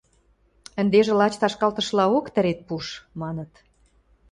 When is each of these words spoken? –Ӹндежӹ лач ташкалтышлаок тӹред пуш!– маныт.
–Ӹндежӹ 0.81 1.13
лач 1.19 1.33
ташкалтышлаок 1.41 2.25
тӹред 2.33 2.59
пуш!– 2.67 2.85
маныт. 3.21 3.51